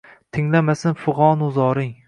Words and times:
Tinglamasin 0.37 0.97
fig‘onu 1.03 1.53
zoring. 1.59 1.97